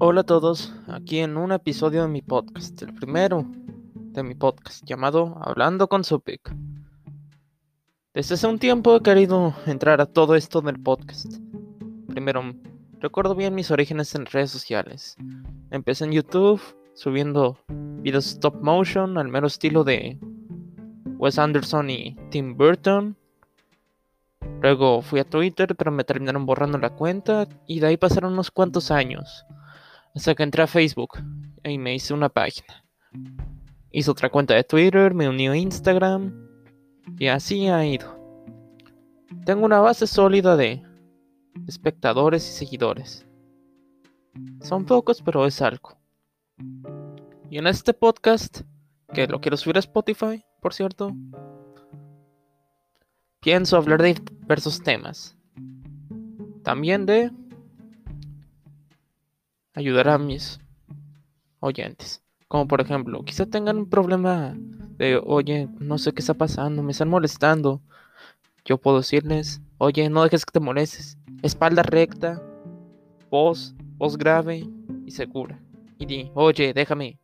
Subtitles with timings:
[0.00, 3.44] Hola a todos, aquí en un episodio de mi podcast, el primero
[3.96, 6.54] de mi podcast llamado Hablando con Supic.
[8.14, 11.38] Desde hace un tiempo he querido entrar a todo esto del podcast.
[12.06, 12.54] Primero,
[13.00, 15.16] recuerdo bien mis orígenes en redes sociales.
[15.72, 16.62] Empecé en YouTube
[16.94, 20.16] subiendo videos stop motion al mero estilo de
[21.16, 23.16] Wes Anderson y Tim Burton.
[24.62, 28.52] Luego fui a Twitter, pero me terminaron borrando la cuenta y de ahí pasaron unos
[28.52, 29.44] cuantos años.
[30.18, 31.10] Hasta que entré a Facebook
[31.62, 32.84] y me hice una página.
[33.92, 36.34] Hice otra cuenta de Twitter, me uní a Instagram
[37.20, 38.18] y así ha ido.
[39.46, 40.82] Tengo una base sólida de
[41.68, 43.28] espectadores y seguidores.
[44.60, 45.96] Son pocos, pero es algo.
[47.48, 48.62] Y en este podcast,
[49.14, 51.14] que lo quiero subir a Spotify, por cierto,
[53.38, 55.38] pienso hablar de diversos temas.
[56.64, 57.30] También de
[59.78, 60.60] ayudar a mis
[61.60, 62.22] oyentes.
[62.48, 64.54] Como por ejemplo, quizá tengan un problema
[64.96, 67.80] de, oye, no sé qué está pasando, me están molestando.
[68.64, 71.16] Yo puedo decirles, oye, no dejes que te molestes.
[71.42, 72.42] Espalda recta,
[73.30, 74.66] voz, voz grave
[75.06, 75.60] y segura.
[75.98, 77.18] Y di, oye, déjame.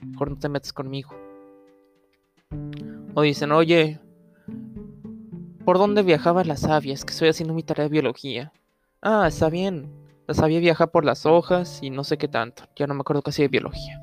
[0.00, 1.10] Mejor no te metas conmigo.
[3.14, 4.00] O dicen, oye,
[5.64, 6.92] ¿por dónde viajaba la savia?
[6.92, 8.52] Es que estoy haciendo mi tarea de biología.
[9.02, 9.99] Ah, está bien.
[10.32, 12.64] Sabía viajar por las hojas y no sé qué tanto.
[12.76, 14.00] Ya no me acuerdo casi de biología.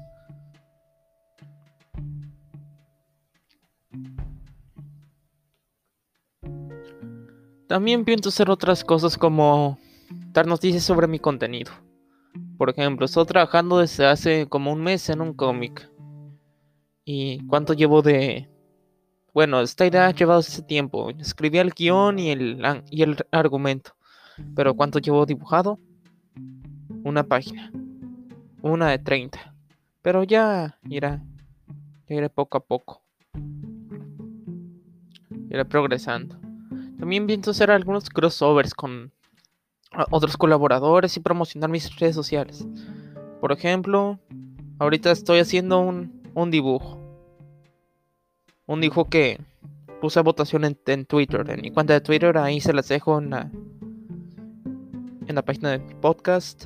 [7.67, 9.77] También pienso hacer otras cosas como
[10.31, 11.71] dar noticias sobre mi contenido.
[12.57, 15.89] Por ejemplo, estoy trabajando desde hace como un mes en un cómic.
[17.05, 18.49] ¿Y cuánto llevo de...?
[19.33, 21.09] Bueno, esta idea ha llevado ese tiempo.
[21.11, 23.95] Escribí el guion y el, y el argumento.
[24.55, 25.79] Pero ¿cuánto llevo dibujado?
[27.07, 27.71] Una página,
[28.61, 29.53] una de 30.
[30.01, 31.23] Pero ya irá,
[32.07, 33.01] ya iré poco a poco.
[35.49, 36.37] Iré progresando.
[36.99, 39.11] También pienso hacer algunos crossovers con
[40.11, 42.67] otros colaboradores y promocionar mis redes sociales.
[43.39, 44.19] Por ejemplo,
[44.79, 46.99] ahorita estoy haciendo un, un dibujo.
[48.65, 49.39] Un dibujo que
[50.01, 51.49] puse a votación en, en, Twitter.
[51.49, 53.49] En mi cuenta de Twitter, ahí se las dejo en la,
[55.27, 56.65] en la página de mi podcast.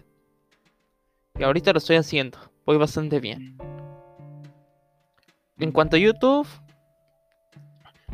[1.42, 2.38] Y ahorita lo estoy haciendo.
[2.68, 3.58] Voy bastante bien.
[5.58, 6.48] En cuanto a YouTube,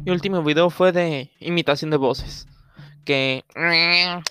[0.05, 2.47] mi último video fue de imitación de voces.
[3.03, 3.43] Que.
[3.53, 4.23] No,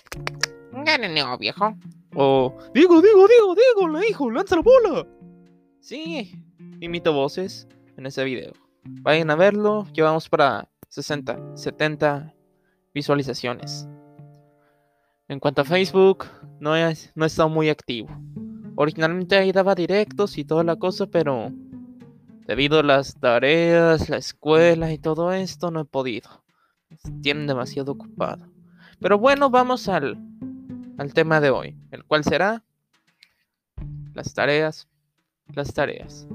[1.37, 1.75] viejo.
[2.15, 2.57] O.
[2.73, 5.05] Digo, digo, digo, digo, la hijo, lanza la bola.
[5.79, 6.31] Sí,
[6.79, 8.53] imito voces en ese video.
[8.83, 9.85] Vayan a verlo.
[9.93, 12.33] Llevamos para 60, 70
[12.95, 13.87] visualizaciones.
[15.27, 16.25] En cuanto a Facebook,
[16.59, 18.09] no he, no he estado muy activo.
[18.79, 21.51] Originalmente ahí daba directos y toda la cosa, pero
[22.45, 26.43] debido a las tareas, la escuela y todo esto, no he podido.
[27.23, 28.45] Tienen demasiado ocupado.
[28.99, 30.19] Pero bueno, vamos al,
[30.99, 32.63] al tema de hoy, el cual será
[34.13, 34.87] las tareas,
[35.55, 36.27] las tareas.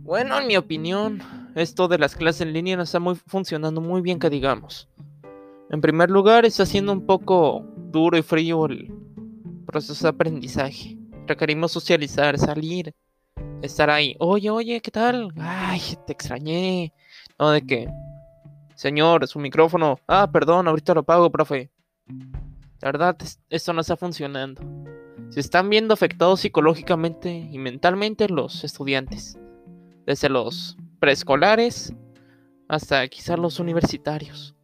[0.00, 1.22] Bueno, en mi opinión,
[1.54, 4.88] esto de las clases en línea no está muy, funcionando muy bien, que digamos.
[5.70, 8.92] En primer lugar, está siendo un poco duro y frío el,
[9.72, 10.96] proceso de aprendizaje.
[11.26, 12.94] Requerimos socializar, salir,
[13.62, 14.14] estar ahí.
[14.20, 15.32] Oye, oye, ¿qué tal?
[15.36, 16.92] Ay, te extrañé.
[17.38, 17.88] No, de que,
[18.76, 19.98] señor, su micrófono.
[20.06, 21.70] Ah, perdón, ahorita lo pago, profe.
[22.06, 23.16] La verdad,
[23.50, 24.62] esto no está funcionando.
[25.30, 29.38] Se están viendo afectados psicológicamente y mentalmente los estudiantes.
[30.06, 31.94] Desde los preescolares
[32.68, 34.54] hasta quizás los universitarios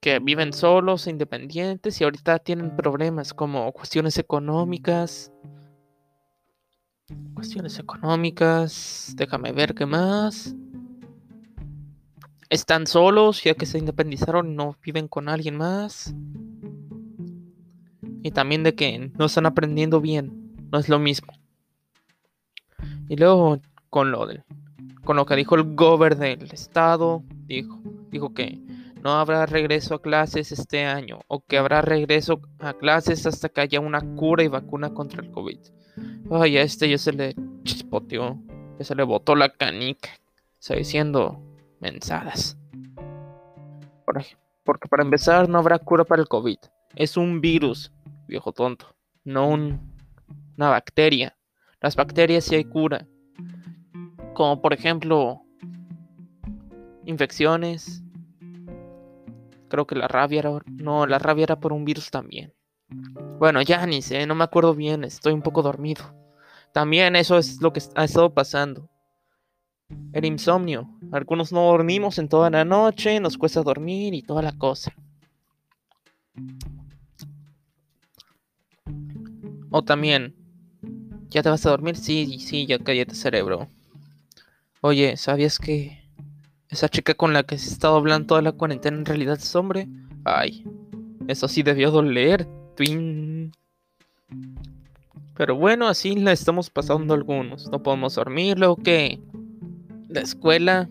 [0.00, 5.32] que viven solos, independientes y ahorita tienen problemas como cuestiones económicas.
[7.34, 9.14] Cuestiones económicas.
[9.16, 10.54] Déjame ver qué más.
[12.50, 16.14] Están solos ya que se independizaron no viven con alguien más.
[18.22, 20.54] Y también de que no están aprendiendo bien.
[20.70, 21.32] No es lo mismo.
[23.08, 24.44] Y luego con lo del,
[25.04, 27.80] con lo que dijo el gober del estado, dijo,
[28.10, 28.60] dijo que
[29.08, 33.62] no habrá regreso a clases este año o que habrá regreso a clases hasta que
[33.62, 35.58] haya una cura y vacuna contra el COVID.
[36.30, 38.38] Ay, a este ya se le chispoteó,
[38.78, 40.10] ya se le botó la canica,
[40.60, 41.42] está diciendo
[41.80, 42.58] mensadas.
[44.62, 46.58] Porque para empezar no habrá cura para el COVID.
[46.94, 47.90] Es un virus,
[48.26, 48.94] viejo tonto,
[49.24, 49.90] no un,
[50.58, 51.34] una bacteria.
[51.80, 53.08] Las bacterias sí hay cura.
[54.34, 55.40] Como por ejemplo
[57.06, 58.04] infecciones,
[59.68, 60.58] Creo que la rabia era.
[60.66, 62.52] No, la rabia era por un virus también.
[63.38, 66.02] Bueno, ya ni sé, no me acuerdo bien, estoy un poco dormido.
[66.72, 68.88] También eso es lo que ha estado pasando.
[70.12, 70.88] El insomnio.
[71.12, 74.92] Algunos no dormimos en toda la noche, nos cuesta dormir y toda la cosa.
[79.70, 80.34] O también,
[81.30, 81.96] ¿ya te vas a dormir?
[81.96, 83.68] Sí, sí, ya cállate cerebro.
[84.80, 85.97] Oye, ¿sabías que
[86.70, 89.54] esa chica con la que se ha estado hablando toda la cuarentena en realidad es
[89.54, 89.88] hombre?
[90.24, 90.64] Ay,
[91.26, 92.46] eso sí debió doler.
[92.76, 93.52] Twin.
[95.36, 97.68] Pero bueno, así la estamos pasando algunos.
[97.70, 99.20] No podemos dormir, luego que
[100.08, 100.88] la escuela,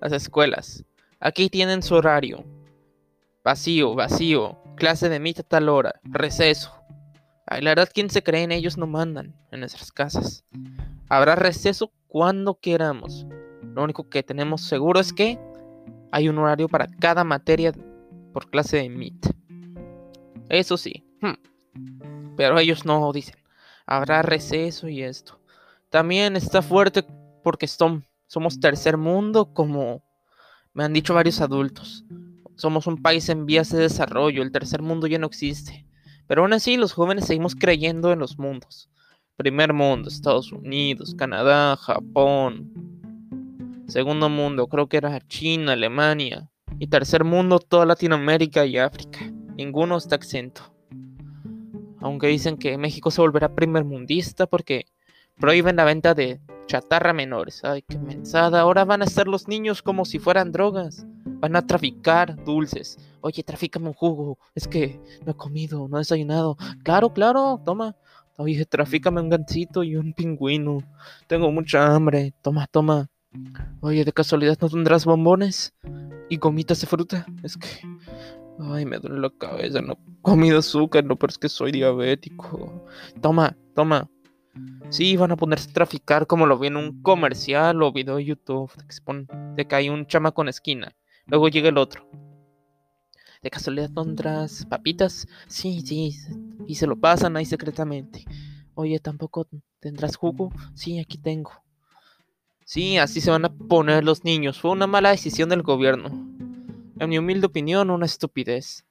[0.00, 0.84] las escuelas.
[1.20, 2.44] Aquí tienen su horario.
[3.42, 4.58] Vacío, vacío.
[4.76, 6.00] Clase de mitad tal hora.
[6.04, 6.72] Receso.
[7.46, 10.44] Ay, la verdad, ¿quién se cree en ellos no mandan en nuestras casas?
[11.08, 13.26] Habrá receso cuando queramos.
[13.76, 15.38] Lo único que tenemos seguro es que
[16.10, 17.74] hay un horario para cada materia
[18.32, 19.26] por clase de MIT.
[20.48, 21.04] Eso sí.
[21.20, 21.34] Hmm.
[22.38, 23.36] Pero ellos no dicen.
[23.84, 25.38] Habrá receso y esto.
[25.90, 27.04] También está fuerte
[27.44, 30.02] porque somos tercer mundo, como
[30.72, 32.02] me han dicho varios adultos.
[32.54, 34.42] Somos un país en vías de desarrollo.
[34.42, 35.84] El tercer mundo ya no existe.
[36.26, 38.88] Pero aún así los jóvenes seguimos creyendo en los mundos.
[39.36, 42.95] Primer mundo, Estados Unidos, Canadá, Japón.
[43.86, 46.50] Segundo mundo, creo que era China, Alemania.
[46.78, 49.20] Y tercer mundo, toda Latinoamérica y África.
[49.56, 50.62] Ninguno está exento.
[52.00, 54.86] Aunque dicen que México se volverá primer mundista porque
[55.38, 57.64] prohíben la venta de chatarra menores.
[57.64, 58.60] Ay, qué mensada.
[58.60, 61.06] Ahora van a ser los niños como si fueran drogas.
[61.24, 62.98] Van a traficar dulces.
[63.20, 64.38] Oye, trafícame un jugo.
[64.54, 66.56] Es que no he comido, no he desayunado.
[66.82, 67.96] Claro, claro, toma.
[68.36, 70.82] Oye, trafícame un gancito y un pingüino.
[71.26, 72.34] Tengo mucha hambre.
[72.42, 73.08] Toma, toma.
[73.80, 75.74] Oye, de casualidad no tendrás bombones
[76.28, 77.26] y gomitas de fruta.
[77.42, 77.68] Es que.
[78.58, 79.80] Ay, me duele la cabeza.
[79.80, 82.84] No he comido azúcar, no, pero es que soy diabético.
[83.20, 84.08] Toma, toma.
[84.88, 88.24] Sí, van a ponerse a traficar como lo vi en un comercial o video de
[88.24, 88.70] YouTube.
[89.54, 90.94] De que, hay un chama con esquina.
[91.26, 92.08] Luego llega el otro.
[93.42, 95.28] ¿De casualidad tendrás papitas?
[95.48, 96.16] Sí, sí.
[96.66, 98.24] Y se lo pasan ahí secretamente.
[98.74, 99.46] Oye, ¿tampoco
[99.80, 100.50] tendrás jugo?
[100.74, 101.50] Sí, aquí tengo.
[102.66, 104.58] Sí, así se van a poner los niños.
[104.58, 106.08] Fue una mala decisión del gobierno.
[106.98, 108.84] En mi humilde opinión, una estupidez.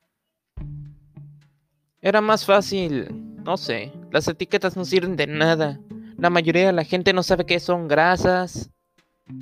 [2.02, 3.10] Era más fácil,
[3.44, 5.82] no sé, las etiquetas no sirven de nada.
[6.18, 8.72] La mayoría de la gente no sabe qué son grasas,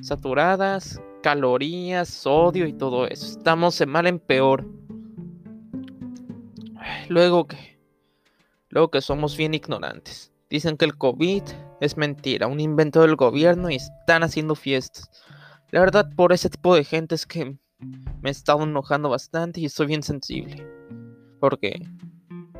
[0.01, 3.38] saturadas, calorías, sodio y todo eso.
[3.38, 4.68] Estamos de mal en peor.
[7.07, 7.77] Luego que,
[8.69, 10.31] luego que somos bien ignorantes.
[10.50, 11.44] Dicen que el COVID
[11.83, 15.09] es mentira, un invento del gobierno y están haciendo fiestas.
[15.71, 17.57] La verdad, por ese tipo de gente es que
[18.21, 20.65] me he estado enojando bastante y estoy bien sensible.
[21.39, 21.81] Porque,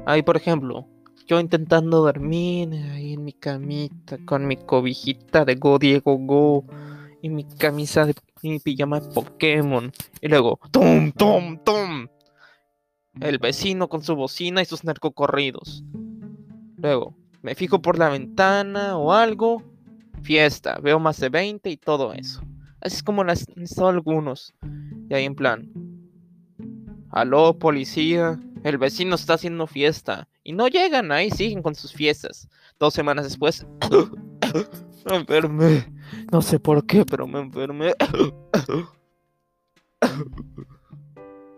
[0.06, 0.88] ahí por ejemplo,
[1.26, 6.66] yo intentando dormir ahí en mi camita con mi cobijita de Go Diego Go
[7.22, 9.92] y mi camisa de mi pijama de Pokémon.
[10.20, 12.08] Y luego, ¡tum, tum, tum!
[13.22, 15.84] El vecino con su bocina y sus narcocorridos.
[16.76, 19.62] Luego, me fijo por la ventana o algo.
[20.24, 22.42] Fiesta, veo más de 20 y todo eso.
[22.82, 24.54] Así es como han estado algunos.
[25.10, 25.70] Y ahí en plan.
[27.12, 28.40] Aló, policía.
[28.64, 30.30] El vecino está haciendo fiesta.
[30.44, 32.48] Y no llegan, ahí siguen con sus fiestas.
[32.80, 33.68] Dos semanas después.
[35.10, 35.94] me enfermé.
[36.32, 37.94] No sé por qué, pero me enfermé.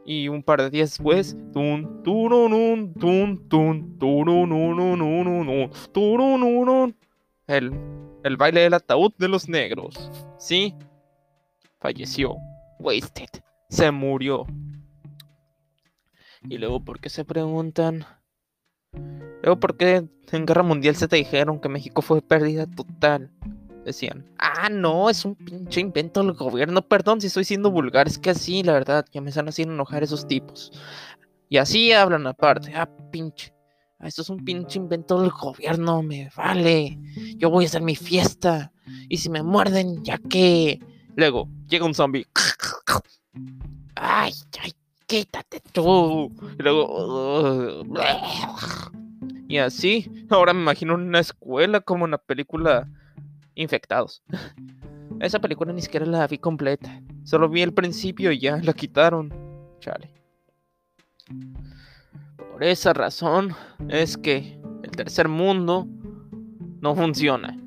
[0.06, 4.52] Y un par de días después, tun, turun, tun, tun, turun,
[7.48, 7.72] el,
[8.24, 10.12] el baile del ataúd de los negros.
[10.38, 10.76] Sí,
[11.80, 12.36] falleció.
[12.80, 13.30] Wasted.
[13.70, 14.46] Se murió.
[16.48, 18.06] Y luego, ¿por qué se preguntan?
[19.42, 23.32] Luego, ¿por qué en Guerra Mundial se te dijeron que México fue pérdida total?
[23.86, 28.18] Decían, ah, no, es un pinche invento del gobierno, perdón si estoy siendo vulgar, es
[28.18, 30.72] que así, la verdad, ya me están haciendo enojar esos tipos.
[31.48, 33.54] Y así hablan aparte, ah, pinche,
[34.00, 37.00] ah, esto es un pinche invento del gobierno, me vale,
[37.38, 38.72] yo voy a hacer mi fiesta,
[39.08, 40.80] y si me muerden, ya que...
[41.16, 42.28] Luego, llega un zombie.
[43.96, 44.74] Ay, ay,
[45.06, 46.32] quítate tú.
[46.60, 47.84] Y luego...
[49.48, 52.90] Y así, ahora me imagino una escuela como una película
[53.56, 54.24] infectados.
[55.20, 57.02] Esa película ni siquiera la vi completa.
[57.24, 59.34] Solo vi el principio y ya la quitaron.
[59.80, 60.12] Chale.
[62.52, 63.56] Por esa razón
[63.90, 65.88] es que el tercer mundo
[66.82, 67.58] no funciona.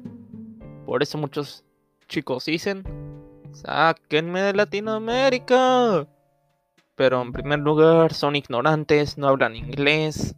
[0.87, 1.65] Por eso muchos
[2.09, 2.85] chicos dicen,
[3.53, 6.07] sáquenme de Latinoamérica.
[6.95, 10.35] Pero en primer lugar son ignorantes, no hablan inglés.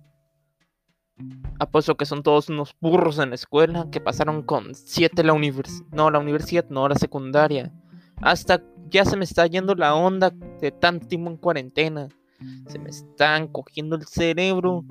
[1.59, 5.87] Apuesto que son todos unos burros en la escuela que pasaron con 7 la universidad,
[5.93, 7.73] no la universidad, no la secundaria.
[8.17, 12.09] Hasta ya se me está yendo la onda de tanto tiempo en cuarentena.
[12.67, 14.85] Se me están cogiendo el cerebro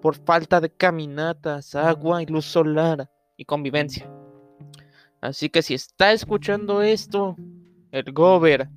[0.00, 4.10] por falta de caminatas, agua y luz solar y convivencia.
[5.20, 7.36] Así que si está escuchando esto,
[7.92, 8.68] el Gober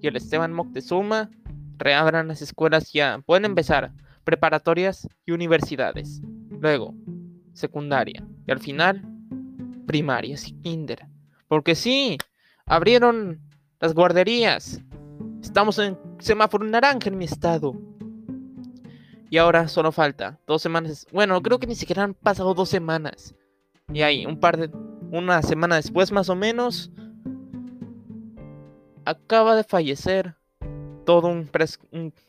[0.00, 1.30] y el Esteban Moctezuma,
[1.78, 3.20] reabran las escuelas ya.
[3.24, 3.92] Pueden empezar
[4.24, 6.22] preparatorias y universidades.
[6.64, 6.94] Luego,
[7.52, 8.26] secundaria.
[8.46, 9.02] Y al final,
[9.86, 11.06] primarias y kinder.
[11.46, 12.16] Porque sí,
[12.64, 13.38] abrieron
[13.80, 14.80] las guarderías.
[15.42, 17.74] Estamos en semáforo naranja en mi estado.
[19.28, 21.06] Y ahora solo falta dos semanas.
[21.12, 23.34] Bueno, creo que ni siquiera han pasado dos semanas.
[23.92, 24.70] Y ahí, un par de.
[25.10, 26.90] Una semana después, más o menos.
[29.04, 30.34] Acaba de fallecer
[31.04, 31.50] todo un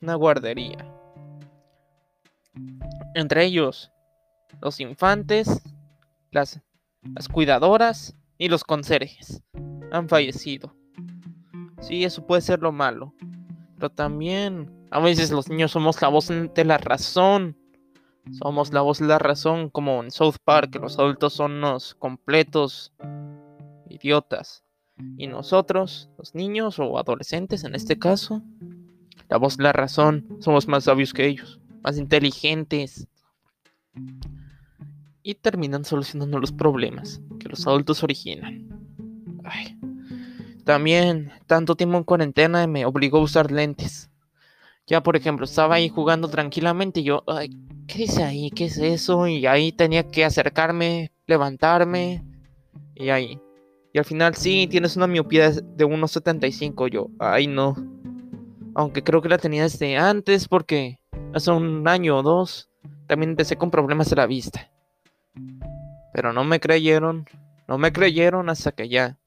[0.01, 0.93] una guardería.
[3.13, 3.93] Entre ellos,
[4.61, 5.61] los infantes,
[6.31, 6.61] las,
[7.03, 9.41] las cuidadoras y los conserjes
[9.91, 10.75] han fallecido.
[11.81, 13.13] Sí, eso puede ser lo malo.
[13.75, 17.57] Pero también a veces los niños somos la voz de la razón.
[18.31, 22.91] Somos la voz de la razón, como en South Park, los adultos son los completos
[23.87, 24.63] idiotas.
[25.17, 28.41] Y nosotros, los niños o adolescentes en este caso,
[29.29, 33.07] la voz de la razón, somos más sabios que ellos, más inteligentes.
[35.23, 38.67] Y terminan solucionando los problemas que los adultos originan.
[39.43, 39.77] Ay.
[40.63, 44.09] También, tanto tiempo en cuarentena me obligó a usar lentes.
[44.87, 47.49] Ya, por ejemplo, estaba ahí jugando tranquilamente y yo, ay,
[47.87, 48.51] ¿qué dice ahí?
[48.51, 49.27] ¿Qué es eso?
[49.27, 52.23] Y ahí tenía que acercarme, levantarme
[52.95, 53.39] y ahí.
[53.93, 57.09] Y al final sí, tienes una miopía de 1,75 yo.
[57.19, 57.75] Ay, no.
[58.75, 60.99] Aunque creo que la tenía desde antes porque
[61.33, 62.69] hace un año o dos
[63.07, 64.71] también empecé con problemas de la vista.
[66.13, 67.25] Pero no me creyeron.
[67.67, 69.17] No me creyeron hasta que ya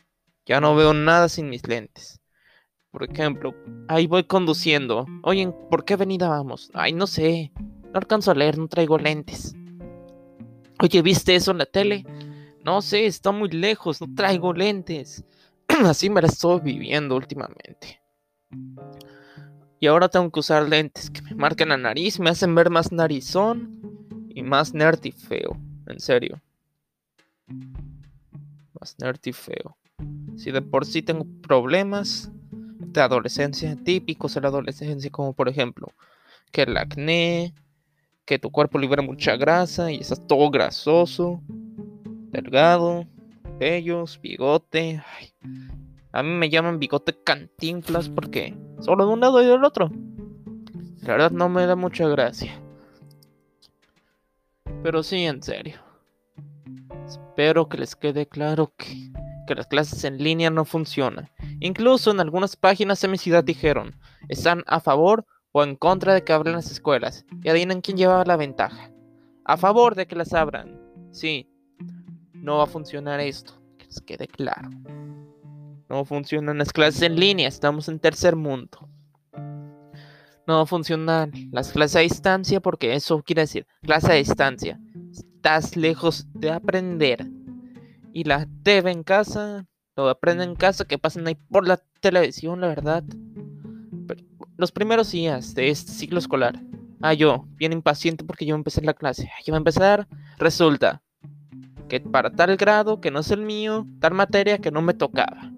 [0.49, 2.20] ya no veo nada sin mis lentes.
[2.90, 3.54] Por ejemplo,
[3.87, 5.06] ahí voy conduciendo.
[5.23, 6.70] Oye, ¿por qué avenida vamos?
[6.73, 7.52] Ay, no sé.
[7.92, 9.54] No alcanzo a leer, no traigo lentes.
[10.80, 12.06] Oye, ¿viste eso en la tele?
[12.64, 15.23] No sé, está muy lejos, no traigo lentes.
[15.85, 18.00] Así me la estoy viviendo últimamente.
[19.80, 22.90] Y ahora tengo que usar lentes que me marquen la nariz, me hacen ver más
[22.90, 23.80] narizón
[24.28, 25.56] y más nerd y feo.
[25.87, 26.40] En serio.
[28.78, 29.76] Más nerd y feo.
[30.37, 35.88] Si de por sí tengo problemas de adolescencia, típicos de la adolescencia, como por ejemplo
[36.52, 37.54] que el acné,
[38.25, 41.40] que tu cuerpo libera mucha grasa y estás todo grasoso,
[42.30, 43.06] delgado,
[43.58, 45.02] bellos, bigote.
[46.18, 49.90] A mí me llaman bigote cantinflas porque solo de un lado y del otro.
[51.02, 52.60] La verdad no me da mucha gracia.
[54.82, 55.80] Pero sí, en serio.
[57.06, 59.08] Espero que les quede claro que
[59.48, 61.30] que las clases en línea no funcionan.
[61.58, 63.96] Incluso en algunas páginas de mi ciudad dijeron,
[64.28, 67.25] están a favor o en contra de que abran las escuelas.
[67.42, 68.92] Y adivinen quién llevaba la ventaja.
[69.44, 70.78] A favor de que las abran.
[71.10, 71.48] Sí,
[72.34, 74.68] no va a funcionar esto, que les quede claro.
[75.88, 78.88] No funcionan las clases en línea, estamos en tercer mundo.
[80.47, 84.78] No funcionar las clases a distancia porque eso quiere decir, clase a distancia.
[85.11, 87.26] Estás lejos de aprender
[88.12, 89.66] y la TV en casa,
[89.97, 93.04] lo aprenden en casa, que pasen ahí por la televisión, la verdad.
[94.57, 96.61] los primeros días de este ciclo escolar,
[97.00, 101.02] ah, yo, bien impaciente porque yo empecé la clase, yo voy a empezar, resulta
[101.88, 105.52] que para tal grado que no es el mío, tal materia que no me tocaba.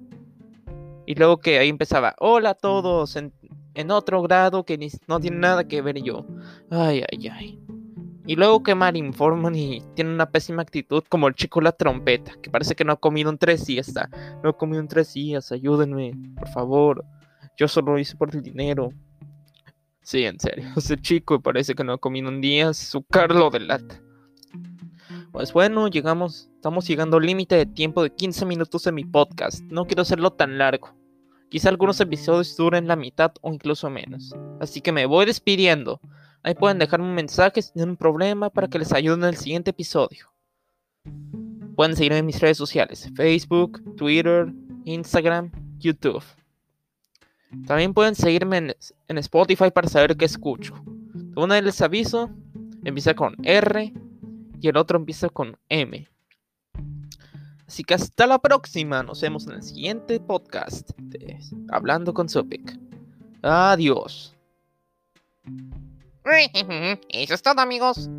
[1.10, 3.32] Y luego que ahí empezaba, hola a todos, en,
[3.74, 6.24] en otro grado que ni, no tiene nada que ver yo.
[6.70, 7.60] Ay, ay, ay.
[8.26, 12.34] Y luego que mal informan y tienen una pésima actitud, como el chico la trompeta,
[12.40, 13.92] que parece que no ha comido en tres días.
[14.44, 17.04] No ha comido en tres días, ayúdenme, por favor.
[17.56, 18.90] Yo solo lo hice por el dinero.
[20.02, 24.00] Sí, en serio, ese chico parece que no ha comido en días, su carlo delata.
[25.32, 29.60] Pues bueno, llegamos, estamos llegando al límite de tiempo de 15 minutos en mi podcast.
[29.62, 30.99] No quiero hacerlo tan largo.
[31.50, 34.32] Quizá algunos episodios duren la mitad o incluso menos.
[34.60, 36.00] Así que me voy despidiendo.
[36.44, 39.36] Ahí pueden dejarme un mensaje si tienen un problema para que les ayude en el
[39.36, 40.32] siguiente episodio.
[41.74, 44.52] Pueden seguirme en mis redes sociales, Facebook, Twitter,
[44.84, 46.22] Instagram, YouTube.
[47.66, 48.76] También pueden seguirme
[49.08, 50.74] en, Spotify para saber qué escucho.
[51.34, 52.30] Una vez les aviso,
[52.84, 53.92] empieza con R
[54.60, 56.06] y el otro empieza con M.
[57.70, 59.04] Así que hasta la próxima.
[59.04, 61.38] Nos vemos en el siguiente podcast de
[61.70, 62.76] Hablando con Sopic.
[63.42, 64.34] Adiós.
[66.24, 68.10] Eso es todo amigos.